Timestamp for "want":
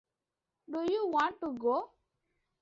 1.09-1.39